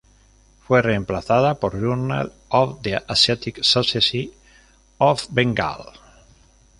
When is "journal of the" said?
1.79-2.97